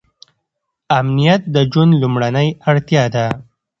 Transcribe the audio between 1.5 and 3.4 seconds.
د ژوند لومړنۍ اړتیا ده.